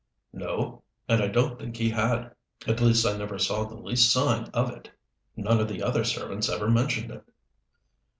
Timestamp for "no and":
0.33-1.21